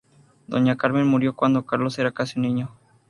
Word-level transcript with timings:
Doña 0.47 0.77
Carmen 0.77 1.05
murió 1.05 1.35
cuando 1.35 1.67
Carlos 1.67 1.99
era 1.99 2.11
casi 2.11 2.39
un 2.39 2.45
niño. 2.47 2.69